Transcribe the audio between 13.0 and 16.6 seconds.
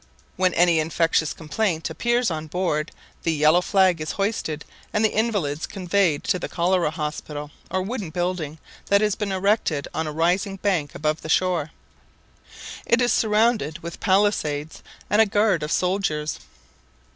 surrounded with palisadoes and a guard of soldiers.